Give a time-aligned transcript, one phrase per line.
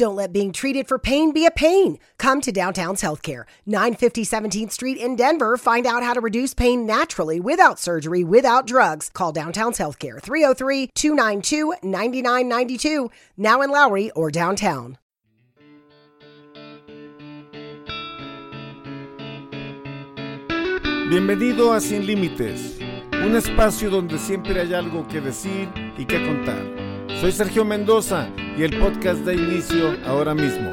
[0.00, 1.98] Don't let being treated for pain be a pain.
[2.16, 5.58] Come to Downtown's Healthcare, 950 17th Street in Denver.
[5.58, 9.10] Find out how to reduce pain naturally without surgery, without drugs.
[9.12, 14.96] Call Downtown's Healthcare, 303 292 9992, now in Lowry or downtown.
[21.10, 22.78] Bienvenido a Sin Límites,
[23.12, 26.79] un espacio donde siempre hay algo que decir y que contar.
[27.20, 30.70] Soy Sergio Mendoza y el podcast da inicio ahora mismo.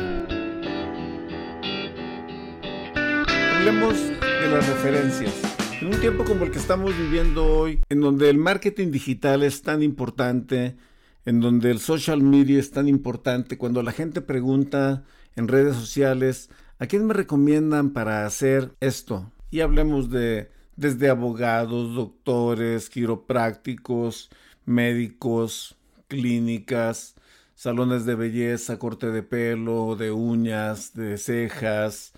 [3.56, 5.34] Hablemos de las referencias.
[5.82, 9.62] En un tiempo como el que estamos viviendo hoy, en donde el marketing digital es
[9.62, 10.78] tan importante,
[11.26, 15.04] en donde el social media es tan importante, cuando la gente pregunta
[15.36, 19.32] en redes sociales, ¿a quién me recomiendan para hacer esto?
[19.50, 24.30] y hablemos de desde abogados, doctores, quiroprácticos,
[24.66, 25.77] médicos,
[26.08, 27.16] clínicas,
[27.56, 32.14] salones de belleza, corte de pelo, de uñas, de cejas,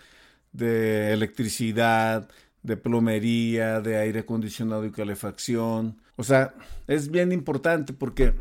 [0.52, 2.30] de electricidad,
[2.64, 6.02] de plomería, de aire acondicionado y calefacción.
[6.16, 6.54] O sea,
[6.88, 8.34] es bien importante porque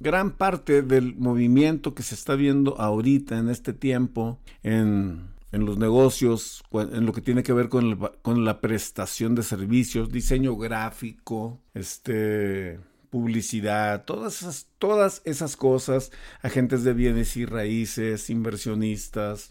[0.00, 5.78] gran parte del movimiento que se está viendo ahorita en este tiempo en en los
[5.78, 11.60] negocios, en lo que tiene que ver con, con la prestación de servicios, diseño gráfico,
[11.74, 12.78] este,
[13.10, 19.50] publicidad, todas esas, todas esas cosas, agentes de bienes y raíces, inversionistas.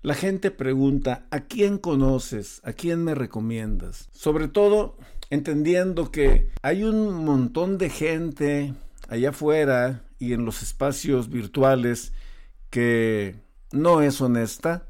[0.00, 2.60] La gente pregunta, ¿a quién conoces?
[2.64, 4.08] ¿A quién me recomiendas?
[4.12, 4.96] Sobre todo
[5.28, 8.74] entendiendo que hay un montón de gente
[9.08, 12.12] allá afuera y en los espacios virtuales
[12.70, 13.36] que
[13.72, 14.86] no es honesta,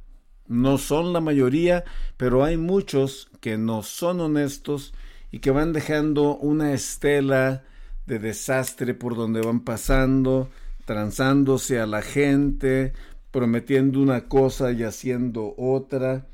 [0.47, 1.84] no son la mayoría,
[2.16, 4.94] pero hay muchos que no son honestos
[5.31, 7.64] y que van dejando una estela
[8.09, 10.48] de desastre por donde van pasando,
[10.87, 12.95] transándose a la gente,
[13.31, 16.27] prometiendo una cosa y haciendo otra.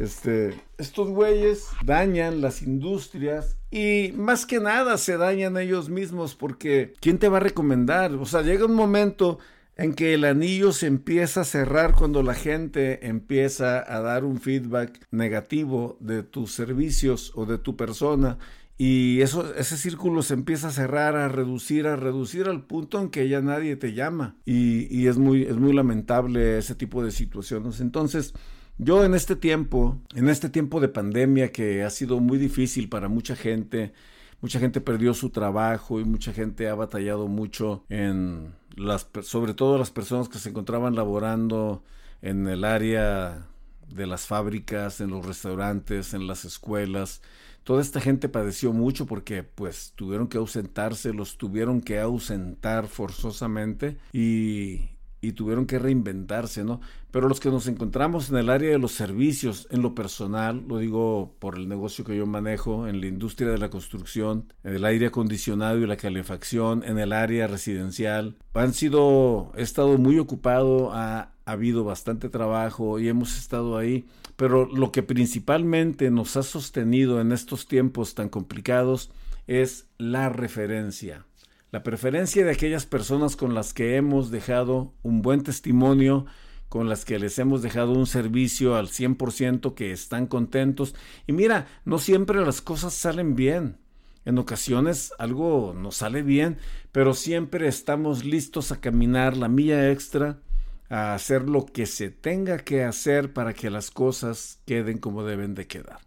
[0.00, 6.94] Este, estos güeyes dañan las industrias y más que nada se dañan ellos mismos porque
[7.00, 8.12] ¿quién te va a recomendar?
[8.14, 9.38] O sea, llega un momento
[9.76, 14.40] en que el anillo se empieza a cerrar cuando la gente empieza a dar un
[14.40, 18.38] feedback negativo de tus servicios o de tu persona
[18.82, 23.10] y eso, ese círculo se empieza a cerrar, a reducir, a reducir al punto en
[23.10, 24.36] que ya nadie te llama.
[24.46, 27.80] Y, y, es, muy, es muy lamentable ese tipo de situaciones.
[27.82, 28.32] Entonces,
[28.78, 33.08] yo en este tiempo, en este tiempo de pandemia que ha sido muy difícil para
[33.08, 33.92] mucha gente,
[34.40, 39.78] mucha gente perdió su trabajo y mucha gente ha batallado mucho en las sobre todo
[39.78, 41.82] las personas que se encontraban laborando
[42.22, 43.46] en el área
[43.88, 47.22] de las fábricas, en los restaurantes, en las escuelas.
[47.64, 53.98] Toda esta gente padeció mucho porque pues tuvieron que ausentarse, los tuvieron que ausentar forzosamente
[54.12, 56.80] y, y tuvieron que reinventarse, ¿no?
[57.10, 60.78] Pero los que nos encontramos en el área de los servicios, en lo personal, lo
[60.78, 64.84] digo por el negocio que yo manejo, en la industria de la construcción, en el
[64.84, 70.92] aire acondicionado y la calefacción, en el área residencial, han sido, he estado muy ocupado,
[70.92, 76.42] ha, ha habido bastante trabajo y hemos estado ahí, pero lo que principalmente nos ha
[76.42, 79.10] sostenido en estos tiempos tan complicados
[79.46, 81.26] es la referencia
[81.70, 86.26] la preferencia de aquellas personas con las que hemos dejado un buen testimonio,
[86.68, 90.94] con las que les hemos dejado un servicio al 100%, que están contentos.
[91.26, 93.78] Y mira, no siempre las cosas salen bien.
[94.24, 96.58] En ocasiones algo nos sale bien,
[96.92, 100.38] pero siempre estamos listos a caminar la milla extra,
[100.88, 105.54] a hacer lo que se tenga que hacer para que las cosas queden como deben
[105.54, 106.00] de quedar.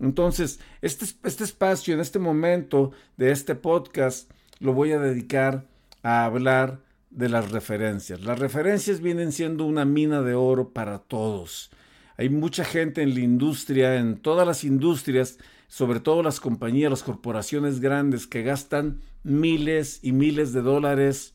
[0.00, 4.30] Entonces, este, este espacio, en este momento de este podcast,
[4.60, 5.66] lo voy a dedicar
[6.02, 6.80] a hablar
[7.10, 8.20] de las referencias.
[8.20, 11.70] Las referencias vienen siendo una mina de oro para todos.
[12.16, 17.02] Hay mucha gente en la industria, en todas las industrias, sobre todo las compañías, las
[17.02, 21.32] corporaciones grandes que gastan miles y miles de dólares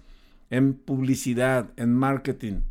[0.49, 2.61] en publicidad, en marketing.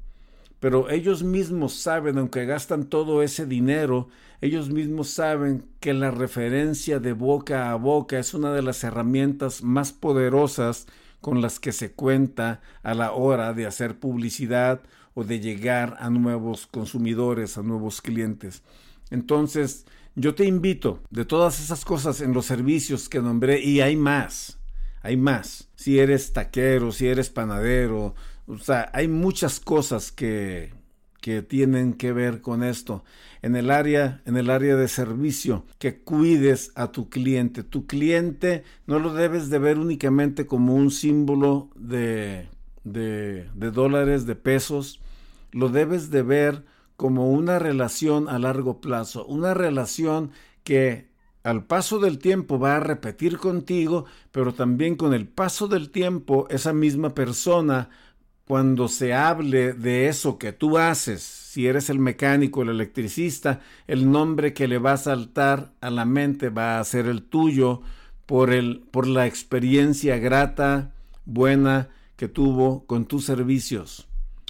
[0.63, 4.07] Pero ellos mismos saben, aunque gastan todo ese dinero,
[4.41, 9.65] ellos mismos saben que la referencia de boca a boca es una de las herramientas
[9.65, 10.87] más poderosas
[11.21, 14.83] con las que se cuenta a la hora de hacer publicidad
[15.15, 18.63] o de llegar a nuevos consumidores, a nuevos clientes.
[19.11, 19.85] Entonces,
[20.15, 24.61] yo te invito de todas esas cosas en los servicios que nombré, y hay más,
[25.01, 25.71] hay más.
[25.75, 28.15] Si eres taquero, si eres panadero,
[28.53, 30.75] o sea, hay muchas cosas que,
[31.21, 33.05] que tienen que ver con esto.
[33.43, 37.63] En el área, en el área de servicio, que cuides a tu cliente.
[37.63, 42.49] Tu cliente no lo debes de ver únicamente como un símbolo de,
[42.85, 45.01] de, de dólares, de pesos,
[45.53, 46.65] lo debes de ver
[46.97, 50.31] como una relación a largo plazo, una relación
[50.63, 51.11] que
[51.43, 56.47] al paso del tiempo va a repetir contigo, pero también con el paso del tiempo
[56.51, 57.91] esa misma persona,
[58.47, 64.11] cuando se hable de eso que tú haces, si eres el mecánico, el electricista, el
[64.11, 67.83] nombre que le va a saltar a la mente va a ser el tuyo
[68.27, 70.93] por, el, por la experiencia grata,
[71.25, 74.09] buena que tuvo con tus servicios,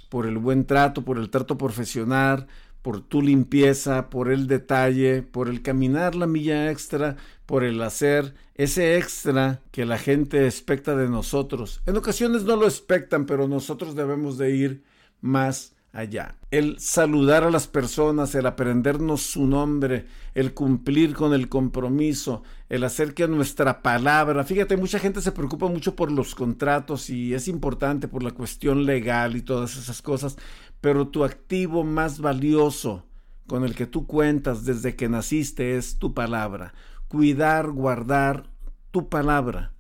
[0.09, 2.47] por el buen trato, por el trato profesional,
[2.83, 8.35] por tu limpieza, por el detalle, por el caminar la milla extra, por el hacer
[8.55, 11.81] ese extra que la gente expecta de nosotros.
[11.87, 14.83] En ocasiones no lo expectan, pero nosotros debemos de ir
[15.21, 16.37] más allá.
[16.51, 22.85] El saludar a las personas, el aprendernos su nombre, el cumplir con el compromiso, el
[22.85, 27.49] hacer que nuestra palabra, fíjate, mucha gente se preocupa mucho por los contratos y es
[27.49, 30.37] importante por la cuestión legal y todas esas cosas,
[30.83, 33.07] pero tu activo más valioso
[33.47, 36.75] con el que tú cuentas desde que naciste es tu palabra.
[37.09, 38.51] Cuidar, guardar
[38.91, 39.73] tu palabra.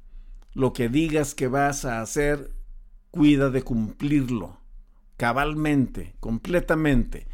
[0.54, 2.52] Lo que digas que vas a hacer,
[3.10, 4.62] cuida de cumplirlo
[5.22, 7.28] cabalmente, completamente.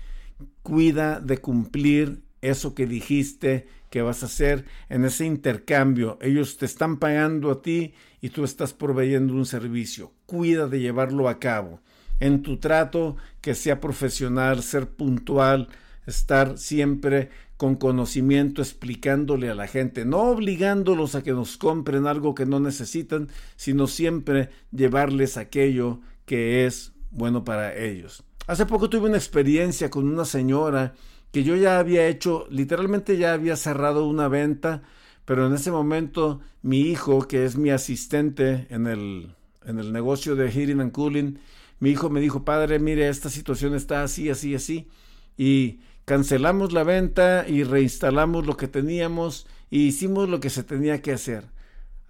[0.63, 6.19] Cuida de cumplir eso que dijiste que vas a hacer en ese intercambio.
[6.21, 10.13] Ellos te están pagando a ti y tú estás proveyendo un servicio.
[10.27, 11.81] Cuida de llevarlo a cabo.
[12.21, 15.69] En tu trato, que sea profesional, ser puntual,
[16.07, 22.35] estar siempre con conocimiento explicándole a la gente, no obligándolos a que nos compren algo
[22.35, 28.23] que no necesitan, sino siempre llevarles aquello que es bueno para ellos.
[28.47, 30.95] Hace poco tuve una experiencia con una señora
[31.33, 34.83] que yo ya había hecho, literalmente ya había cerrado una venta,
[35.25, 39.35] pero en ese momento mi hijo, que es mi asistente en el,
[39.65, 41.39] en el negocio de heating and cooling,
[41.81, 44.89] mi hijo me dijo, padre, mire, esta situación está así, así, así,
[45.37, 51.03] y cancelamos la venta y reinstalamos lo que teníamos y hicimos lo que se tenía
[51.03, 51.45] que hacer.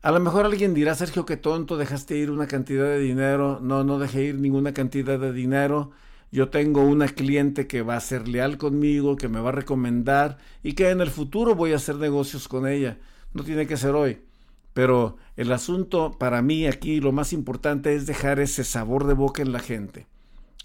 [0.00, 3.59] A lo mejor alguien dirá, Sergio, qué tonto, dejaste ir una cantidad de dinero.
[3.61, 5.91] No, no dejé ir ninguna cantidad de dinero.
[6.31, 10.38] Yo tengo una cliente que va a ser leal conmigo, que me va a recomendar
[10.62, 12.99] y que en el futuro voy a hacer negocios con ella.
[13.32, 14.20] No tiene que ser hoy.
[14.79, 19.43] Pero el asunto para mí aquí, lo más importante es dejar ese sabor de boca
[19.43, 20.07] en la gente.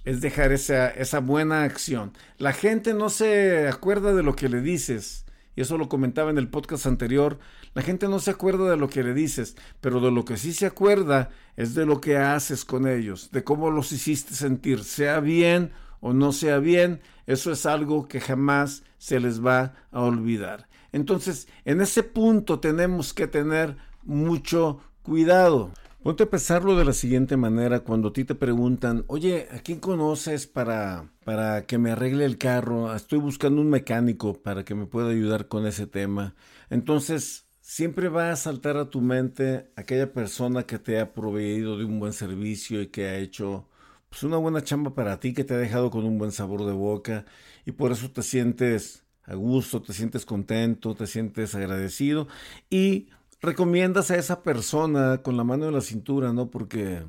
[0.06, 2.14] Es dejar esa, esa buena acción.
[2.38, 5.26] La gente no se acuerda de lo que le dices
[5.56, 7.40] y eso lo comentaba en el podcast anterior,
[7.74, 10.54] la gente no se acuerda de lo que le dices, pero de lo que sí
[10.54, 15.22] se acuerda es de lo que haces con ellos, de cómo los hiciste sentir, sea
[15.22, 15.72] bien
[16.02, 20.70] o no sea bien, eso es algo que jamás se les va a olvidar.
[20.92, 25.72] Entonces, en ese punto tenemos que tener mucho cuidado.
[26.04, 29.80] Ponte a pensarlo de la siguiente manera, cuando a ti te preguntan, oye, ¿a quién
[29.80, 32.94] conoces para, para que me arregle el carro?
[32.94, 36.36] Estoy buscando un mecánico para que me pueda ayudar con ese tema.
[36.70, 41.86] Entonces, siempre va a saltar a tu mente aquella persona que te ha proveído de
[41.86, 43.70] un buen servicio y que ha hecho
[44.10, 46.74] pues, una buena chamba para ti, que te ha dejado con un buen sabor de
[46.74, 47.26] boca
[47.66, 52.28] y por eso te sientes a gusto, te sientes contento, te sientes agradecido
[52.70, 53.08] y
[53.44, 56.50] recomiendas a esa persona con la mano en la cintura, ¿no?
[56.50, 57.04] Porque,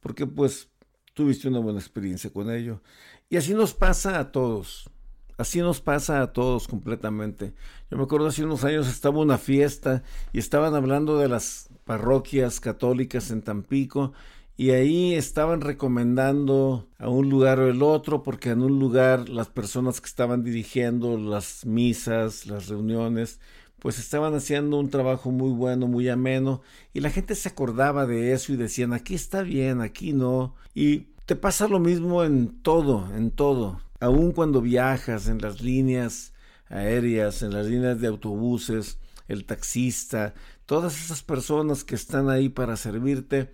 [0.00, 0.70] porque pues
[1.14, 2.80] tuviste una buena experiencia con ello.
[3.28, 4.90] Y así nos pasa a todos.
[5.36, 7.54] Así nos pasa a todos completamente.
[7.90, 10.02] Yo me acuerdo hace unos años estaba una fiesta
[10.32, 14.12] y estaban hablando de las parroquias católicas en Tampico
[14.56, 19.48] y ahí estaban recomendando a un lugar o el otro porque en un lugar las
[19.48, 23.40] personas que estaban dirigiendo las misas, las reuniones,
[23.80, 28.32] pues estaban haciendo un trabajo muy bueno, muy ameno, y la gente se acordaba de
[28.32, 30.54] eso y decían, aquí está bien, aquí no.
[30.74, 33.80] Y te pasa lo mismo en todo, en todo.
[34.00, 36.32] Aun cuando viajas en las líneas
[36.68, 40.34] aéreas, en las líneas de autobuses, el taxista,
[40.66, 43.52] todas esas personas que están ahí para servirte,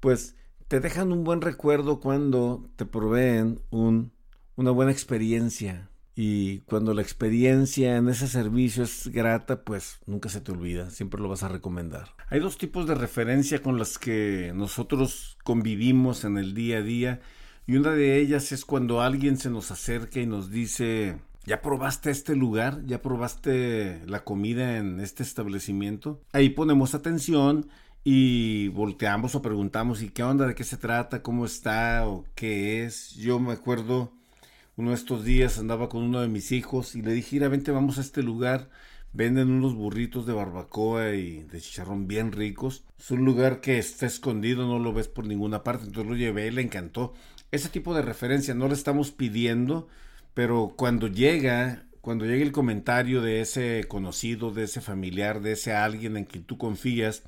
[0.00, 0.34] pues
[0.68, 4.12] te dejan un buen recuerdo cuando te proveen un,
[4.56, 10.40] una buena experiencia, y cuando la experiencia en ese servicio es grata, pues nunca se
[10.40, 12.10] te olvida, siempre lo vas a recomendar.
[12.30, 17.20] Hay dos tipos de referencia con las que nosotros convivimos en el día a día
[17.66, 22.10] y una de ellas es cuando alguien se nos acerca y nos dice, ¿ya probaste
[22.10, 22.84] este lugar?
[22.86, 26.20] ¿Ya probaste la comida en este establecimiento?
[26.32, 27.68] Ahí ponemos atención
[28.04, 30.46] y volteamos o preguntamos, ¿y qué onda?
[30.46, 31.22] ¿De qué se trata?
[31.22, 32.06] ¿Cómo está?
[32.06, 33.14] ¿O qué es?
[33.14, 34.12] Yo me acuerdo
[34.76, 37.70] uno de estos días andaba con uno de mis hijos y le dije, mira, vente,
[37.70, 38.68] vamos a este lugar,
[39.12, 42.84] venden unos burritos de barbacoa y de chicharrón bien ricos.
[42.98, 46.50] Es un lugar que está escondido, no lo ves por ninguna parte, entonces lo llevé,
[46.50, 47.14] le encantó.
[47.52, 49.86] Ese tipo de referencia no le estamos pidiendo,
[50.34, 55.72] pero cuando llega, cuando llega el comentario de ese conocido, de ese familiar, de ese
[55.72, 57.22] alguien en quien tú confías,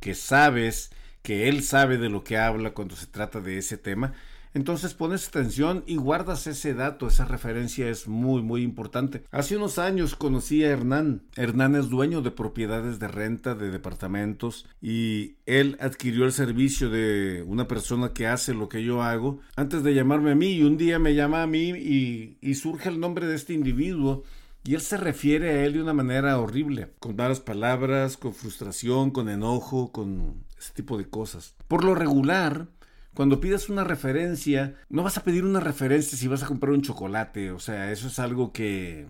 [0.00, 0.90] que sabes
[1.22, 4.12] que él sabe de lo que habla cuando se trata de ese tema,
[4.54, 9.24] entonces pones atención y guardas ese dato, esa referencia es muy muy importante.
[9.30, 11.22] Hace unos años conocí a Hernán.
[11.36, 17.44] Hernán es dueño de propiedades de renta de departamentos y él adquirió el servicio de
[17.46, 20.76] una persona que hace lo que yo hago antes de llamarme a mí y un
[20.76, 24.24] día me llama a mí y, surge el nombre de este individuo.
[24.62, 29.10] Y él se refiere a él de una manera horrible, con malas palabras, con frustración,
[29.10, 31.54] con enojo, con ese tipo de cosas.
[31.66, 32.68] Por lo regular,
[33.14, 36.82] cuando pidas una referencia, no vas a pedir una referencia si vas a comprar un
[36.82, 39.06] chocolate, o sea, eso es algo que,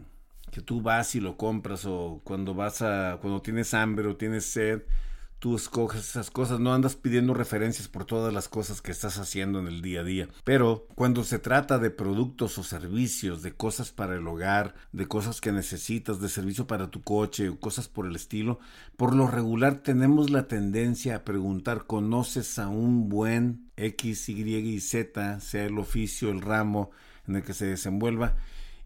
[0.51, 4.47] que tú vas y lo compras o cuando vas a cuando tienes hambre o tienes
[4.47, 4.83] sed,
[5.41, 9.59] tú escoges esas cosas, no andas pidiendo referencias por todas las cosas que estás haciendo
[9.59, 10.29] en el día a día.
[10.45, 15.41] Pero cuando se trata de productos o servicios, de cosas para el hogar, de cosas
[15.41, 18.61] que necesitas, de servicio para tu coche o cosas por el estilo,
[18.97, 24.81] por lo regular tenemos la tendencia a preguntar, ¿conoces a un buen X, Y y
[24.81, 26.91] Z, sea el oficio, el ramo
[27.27, 28.37] en el que se desenvuelva?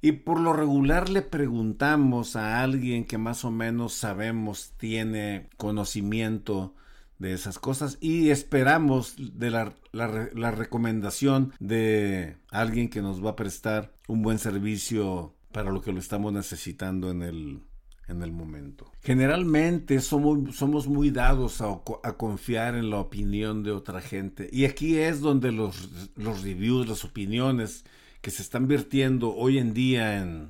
[0.05, 6.75] Y por lo regular le preguntamos a alguien que más o menos sabemos tiene conocimiento
[7.19, 13.37] de esas cosas y esperamos de la, la, recomendación de alguien que nos va a
[13.37, 17.61] prestar un buen servicio para lo que lo estamos necesitando en el,
[18.07, 18.93] en el momento.
[19.01, 24.67] Generalmente somos, somos muy dados a, a, confiar en la opinión de otra gente y
[24.67, 27.87] aquí es donde los, los reviews, las opiniones
[28.25, 30.49] que se están vertiendo hoy en día en,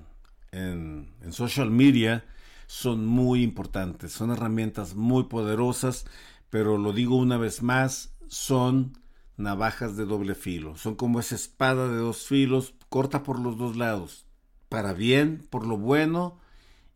[0.53, 2.25] en, social media
[2.69, 6.07] son muy importantes, son herramientas muy poderosas,
[6.51, 8.97] pero lo digo una vez más, son
[9.37, 13.77] navajas de doble filo, son como esa espada de dos filos, corta por los dos
[13.77, 14.25] lados,
[14.69, 16.39] para bien, por lo bueno,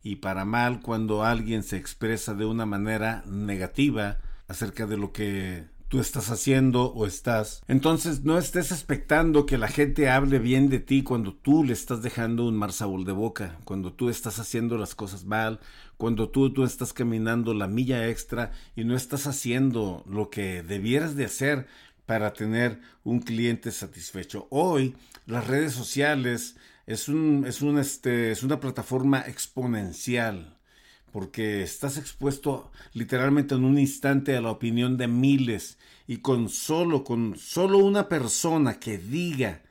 [0.01, 5.67] y para mal cuando alguien se expresa de una manera negativa acerca de lo que
[5.89, 7.61] tú estás haciendo o estás.
[7.67, 12.01] Entonces no estés expectando que la gente hable bien de ti cuando tú le estás
[12.01, 15.59] dejando un mar de boca, cuando tú estás haciendo las cosas mal,
[15.97, 21.15] cuando tú, tú estás caminando la milla extra y no estás haciendo lo que debieras
[21.15, 21.67] de hacer
[22.05, 24.47] para tener un cliente satisfecho.
[24.51, 26.55] Hoy las redes sociales
[26.85, 30.58] es un, es un, este, es una plataforma exponencial
[31.11, 37.03] porque estás expuesto literalmente en un instante a la opinión de miles y con solo
[37.03, 39.61] con solo una persona que diga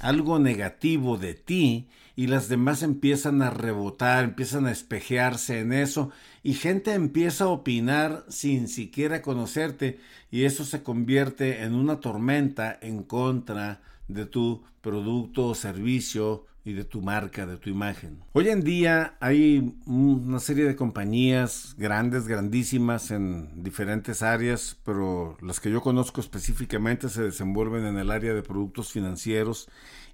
[0.00, 6.10] algo negativo de ti y las demás empiezan a rebotar, empiezan a espejearse en eso
[6.42, 9.98] y gente empieza a opinar sin siquiera conocerte
[10.30, 13.95] y eso se convierte en una tormenta en contra de
[14.26, 18.18] tu producto o servicio y de tu marca, de tu imagen.
[18.32, 25.60] Hoy en día hay una serie de compañías grandes, grandísimas en diferentes áreas, pero las
[25.60, 29.68] que yo conozco específicamente se desenvuelven en el área de productos financieros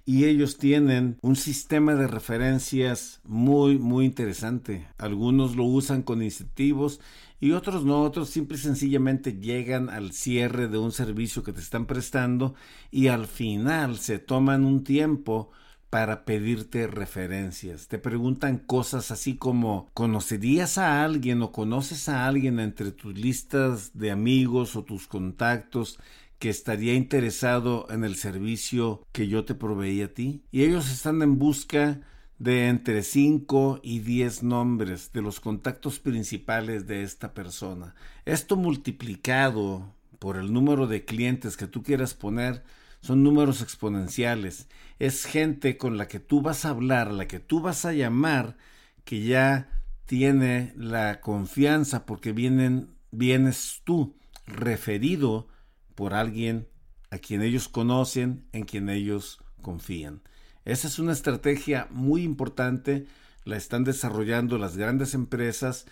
[0.05, 4.87] y ellos tienen un sistema de referencias muy muy interesante.
[4.99, 6.99] Algunos lo usan con incentivos
[7.43, 11.59] y otros no, otros simple y sencillamente llegan al cierre de un servicio que te
[11.59, 12.55] están prestando
[12.89, 15.51] y al final se toman un tiempo
[15.89, 17.89] para pedirte referencias.
[17.89, 23.91] Te preguntan cosas así como ¿conocerías a alguien o conoces a alguien entre tus listas
[23.93, 25.99] de amigos o tus contactos
[26.39, 30.45] que estaría interesado en el servicio que yo te proveí a ti?
[30.49, 31.99] Y ellos están en busca
[32.43, 37.95] de entre 5 y 10 nombres de los contactos principales de esta persona.
[38.25, 42.65] Esto multiplicado por el número de clientes que tú quieras poner
[42.99, 44.67] son números exponenciales.
[44.99, 48.57] Es gente con la que tú vas a hablar, la que tú vas a llamar,
[49.05, 49.69] que ya
[50.05, 55.47] tiene la confianza porque vienen, vienes tú referido
[55.95, 56.67] por alguien
[57.09, 60.23] a quien ellos conocen, en quien ellos confían.
[60.65, 63.05] Esa es una estrategia muy importante,
[63.43, 65.85] la están desarrollando las grandes empresas,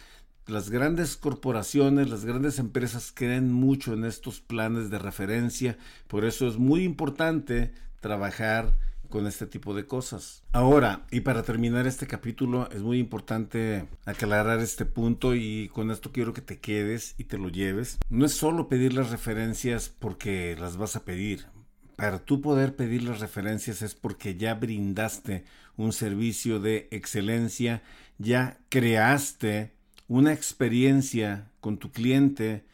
[0.47, 6.47] las grandes corporaciones, las grandes empresas creen mucho en estos planes de referencia, por eso
[6.47, 8.77] es muy importante trabajar
[9.09, 10.41] con este tipo de cosas.
[10.53, 16.11] Ahora, y para terminar este capítulo, es muy importante aclarar este punto y con esto
[16.11, 17.99] quiero que te quedes y te lo lleves.
[18.09, 21.45] No es solo pedir las referencias porque las vas a pedir.
[22.01, 25.43] Para tú poder pedir las referencias es porque ya brindaste
[25.77, 27.83] un servicio de excelencia,
[28.17, 29.73] ya creaste
[30.07, 32.65] una experiencia con tu cliente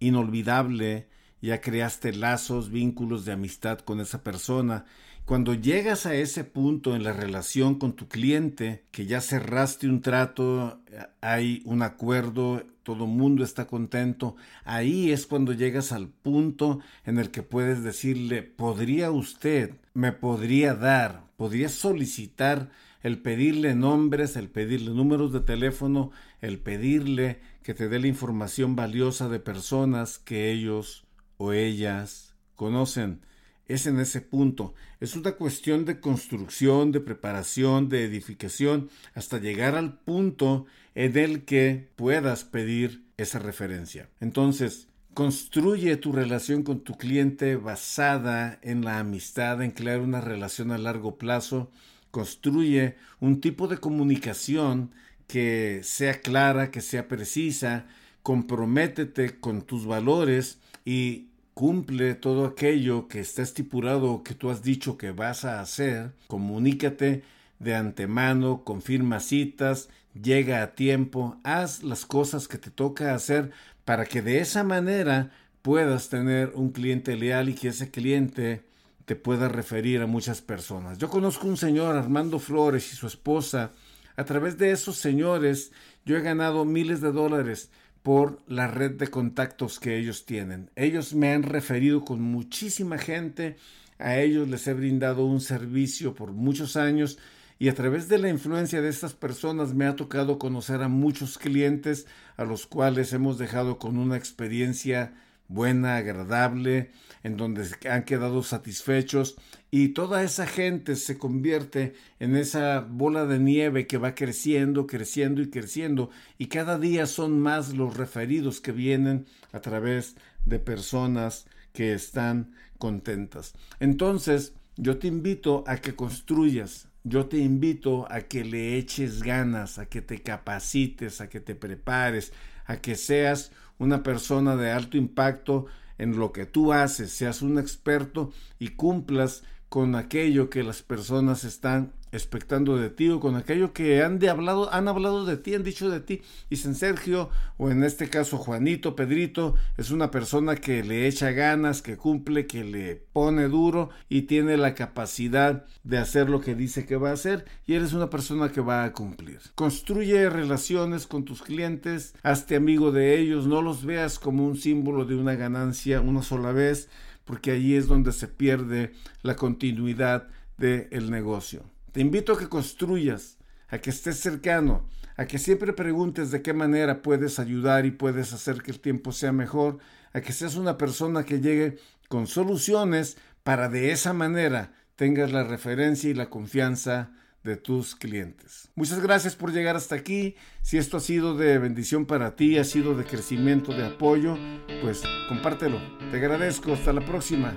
[0.00, 1.08] inolvidable,
[1.40, 4.84] ya creaste lazos, vínculos de amistad con esa persona.
[5.24, 10.02] Cuando llegas a ese punto en la relación con tu cliente, que ya cerraste un
[10.02, 10.82] trato,
[11.22, 17.30] hay un acuerdo, todo mundo está contento, ahí es cuando llegas al punto en el
[17.30, 22.70] que puedes decirle, ¿podría usted, me podría dar, podría solicitar
[23.02, 26.10] el pedirle nombres, el pedirle números de teléfono,
[26.40, 31.04] el pedirle que te dé la información valiosa de personas que ellos
[31.36, 33.20] o ellas conocen.
[33.66, 34.74] Es en ese punto.
[35.00, 41.44] Es una cuestión de construcción, de preparación, de edificación, hasta llegar al punto en el
[41.44, 44.08] que puedas pedir esa referencia.
[44.20, 50.72] Entonces, construye tu relación con tu cliente basada en la amistad, en crear una relación
[50.72, 51.70] a largo plazo.
[52.10, 54.90] Construye un tipo de comunicación
[55.26, 57.86] que sea clara, que sea precisa,
[58.22, 64.62] comprométete con tus valores y cumple todo aquello que está estipulado o que tú has
[64.62, 67.22] dicho que vas a hacer, comunícate
[67.58, 69.88] de antemano, confirma citas,
[70.20, 73.50] llega a tiempo, haz las cosas que te toca hacer
[73.84, 75.30] para que de esa manera
[75.62, 78.64] puedas tener un cliente leal y que ese cliente
[79.04, 80.98] te pueda referir a muchas personas.
[80.98, 83.72] Yo conozco un señor, Armando Flores, y su esposa.
[84.16, 85.72] A través de esos señores
[86.04, 87.70] yo he ganado miles de dólares
[88.02, 90.70] por la red de contactos que ellos tienen.
[90.76, 93.56] Ellos me han referido con muchísima gente,
[93.98, 97.18] a ellos les he brindado un servicio por muchos años
[97.64, 101.38] y a través de la influencia de estas personas me ha tocado conocer a muchos
[101.38, 102.06] clientes
[102.36, 105.14] a los cuales hemos dejado con una experiencia
[105.48, 106.90] buena, agradable,
[107.22, 109.36] en donde han quedado satisfechos
[109.70, 115.40] y toda esa gente se convierte en esa bola de nieve que va creciendo, creciendo
[115.40, 121.46] y creciendo y cada día son más los referidos que vienen a través de personas
[121.72, 123.54] que están contentas.
[123.80, 129.78] Entonces, yo te invito a que construyas, yo te invito a que le eches ganas,
[129.78, 132.32] a que te capacites, a que te prepares,
[132.64, 135.66] a que seas una persona de alto impacto
[135.98, 141.42] en lo que tú haces, seas un experto y cumplas con aquello que las personas
[141.42, 145.52] están expectando de ti o con aquello que han, de hablado, han hablado de ti,
[145.52, 146.22] han dicho de ti.
[146.52, 151.82] San Sergio, o en este caso Juanito, Pedrito, es una persona que le echa ganas,
[151.82, 156.86] que cumple, que le pone duro y tiene la capacidad de hacer lo que dice
[156.86, 159.40] que va a hacer y eres una persona que va a cumplir.
[159.56, 165.04] Construye relaciones con tus clientes, hazte amigo de ellos, no los veas como un símbolo
[165.04, 166.88] de una ganancia una sola vez,
[167.24, 171.62] porque allí es donde se pierde la continuidad del negocio.
[171.92, 176.52] Te invito a que construyas, a que estés cercano, a que siempre preguntes de qué
[176.52, 179.78] manera puedes ayudar y puedes hacer que el tiempo sea mejor,
[180.12, 185.44] a que seas una persona que llegue con soluciones para de esa manera tengas la
[185.44, 187.12] referencia y la confianza
[187.44, 188.70] de tus clientes.
[188.74, 190.34] Muchas gracias por llegar hasta aquí.
[190.62, 194.36] Si esto ha sido de bendición para ti, ha sido de crecimiento, de apoyo,
[194.82, 195.78] pues compártelo.
[196.10, 196.72] Te agradezco.
[196.72, 197.54] Hasta la próxima.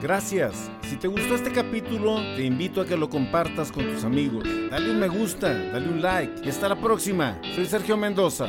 [0.00, 0.70] Gracias.
[0.82, 4.44] Si te gustó este capítulo, te invito a que lo compartas con tus amigos.
[4.70, 7.40] Dale un me gusta, dale un like y hasta la próxima.
[7.54, 8.48] Soy Sergio Mendoza.